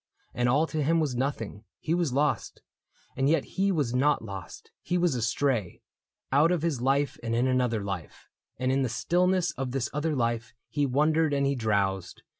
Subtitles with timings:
[0.33, 2.63] And all to him was nothing: he was lost.
[3.15, 5.83] And yet he was not lost: he was astray—
[6.31, 8.27] Out of his life and in another life;
[8.57, 12.23] And in the stillness of this other life He wondered and he drowsed.